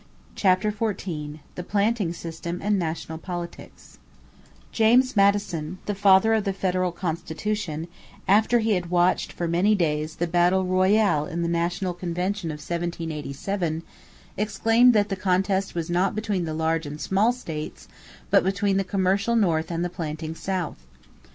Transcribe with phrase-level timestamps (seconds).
[0.33, 3.99] CHAPTER XIV THE PLANTING SYSTEM AND NATIONAL POLITICS
[4.71, 7.87] James Madison, the father of the federal Constitution,
[8.27, 12.55] after he had watched for many days the battle royal in the national convention of
[12.57, 13.83] 1787,
[14.37, 17.87] exclaimed that the contest was not between the large and the small states,
[18.31, 20.79] but between the commercial North and the planting South.